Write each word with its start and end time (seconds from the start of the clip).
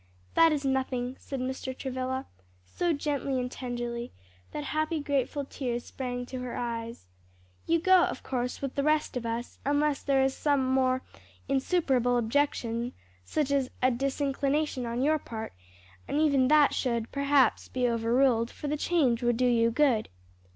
"That 0.33 0.51
is 0.51 0.65
nothing," 0.65 1.15
said 1.19 1.39
Mr. 1.39 1.77
Travilla, 1.77 2.25
so 2.65 2.91
gently 2.91 3.39
and 3.39 3.51
tenderly 3.51 4.11
that 4.51 4.63
happy, 4.63 4.99
grateful 4.99 5.45
tears 5.45 5.85
sprang 5.85 6.25
to 6.25 6.39
her 6.39 6.55
eyes; 6.57 7.05
"you 7.67 7.79
go, 7.79 8.05
of 8.05 8.23
course, 8.23 8.63
with 8.63 8.73
the 8.73 8.81
rest 8.81 9.15
of 9.15 9.27
us; 9.27 9.59
unless 9.63 10.01
there 10.01 10.23
is 10.23 10.33
some 10.35 10.65
more 10.65 11.03
insuperable 11.47 12.17
objection 12.17 12.93
such 13.23 13.51
as 13.51 13.69
a 13.83 13.91
disinclination 13.91 14.87
on 14.87 15.03
your 15.03 15.19
part, 15.19 15.53
and 16.07 16.19
even 16.19 16.47
that 16.47 16.73
should, 16.73 17.11
perhaps, 17.11 17.67
be 17.67 17.87
overruled; 17.87 18.49
for 18.49 18.67
the 18.67 18.77
change 18.77 19.21
would 19.21 19.37
do 19.37 19.45
you 19.45 19.69
good." 19.69 20.09